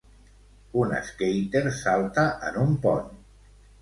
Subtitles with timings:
[0.83, 3.13] Un skater salta en un pont.